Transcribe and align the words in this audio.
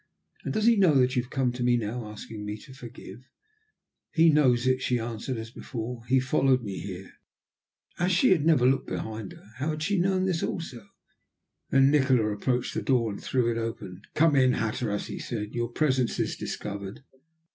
"And 0.43 0.51
does 0.51 0.65
he 0.65 0.77
know 0.77 0.95
that 0.95 1.15
you 1.15 1.21
have 1.21 1.29
come 1.29 1.51
to 1.51 1.61
me 1.61 1.77
now 1.77 2.07
asking 2.09 2.43
me 2.43 2.57
to 2.61 2.73
forgive?" 2.73 3.29
"He 4.13 4.31
knows 4.31 4.65
it," 4.65 4.81
she 4.81 4.97
answered, 4.97 5.37
as 5.37 5.51
before. 5.51 6.03
"He 6.07 6.19
followed 6.19 6.63
me 6.63 6.79
here." 6.79 7.11
As 7.99 8.11
she 8.11 8.31
had 8.31 8.43
never 8.43 8.65
looked 8.65 8.87
behind 8.87 9.33
her, 9.33 9.45
how 9.57 9.69
had 9.69 9.83
she 9.83 9.99
known 9.99 10.25
this 10.25 10.41
also? 10.41 10.87
Then 11.69 11.91
Nikola 11.91 12.31
approached 12.33 12.73
the 12.73 12.81
door 12.81 13.11
and 13.11 13.21
threw 13.21 13.51
it 13.51 13.59
open. 13.59 14.01
"Come 14.15 14.35
in, 14.35 14.53
Hatteras," 14.53 15.05
he 15.05 15.19
said. 15.19 15.53
"Your 15.53 15.69
presence 15.69 16.17
is 16.17 16.35
discovered." 16.35 17.03